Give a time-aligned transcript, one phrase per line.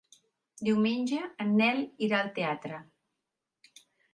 [0.69, 2.81] Diumenge en Nel irà al teatre.